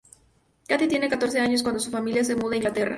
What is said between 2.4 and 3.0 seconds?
a Inglaterra.